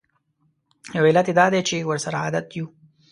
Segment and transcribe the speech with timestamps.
[0.95, 2.67] یو علت یې دا دی چې ورسره عادت یوو.